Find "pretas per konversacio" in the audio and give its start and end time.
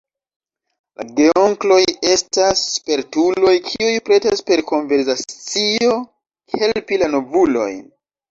4.09-5.93